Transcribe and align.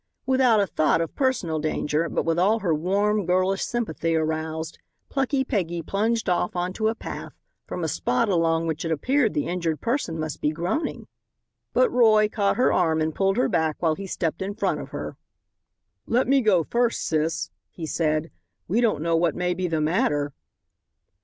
Without 0.25 0.59
a 0.59 0.65
thought 0.65 0.99
of 0.99 1.13
personal 1.15 1.59
danger, 1.59 2.09
but 2.09 2.25
with 2.25 2.39
all 2.39 2.61
her 2.61 2.73
warm 2.73 3.27
girlish 3.27 3.63
sympathy 3.63 4.15
aroused, 4.15 4.79
plucky 5.09 5.43
Peggy 5.45 5.83
plunged 5.83 6.27
off 6.27 6.55
on 6.55 6.73
to 6.73 6.87
a 6.87 6.95
path, 6.95 7.33
from 7.67 7.83
a 7.83 7.87
spot 7.87 8.27
along 8.27 8.65
which 8.65 8.83
it 8.83 8.91
appeared 8.91 9.35
the 9.35 9.45
injured 9.45 9.79
person 9.79 10.19
must 10.19 10.41
be 10.41 10.49
groaning. 10.49 11.05
But 11.71 11.91
Roy 11.91 12.27
caught 12.27 12.57
her 12.57 12.73
arm 12.73 12.99
and 12.99 13.13
pulled 13.13 13.37
her 13.37 13.47
back 13.47 13.75
while 13.79 13.93
he 13.93 14.07
stepped 14.07 14.41
in 14.41 14.55
front 14.55 14.79
of 14.81 14.89
her. 14.89 15.17
"Let 16.07 16.27
me 16.27 16.41
go 16.41 16.63
first, 16.63 17.05
sis," 17.05 17.51
he 17.69 17.85
said; 17.85 18.31
"we 18.67 18.81
don't 18.81 19.03
know 19.03 19.15
what 19.15 19.35
may 19.35 19.53
be 19.53 19.67
the 19.67 19.81
matter." 19.81 20.33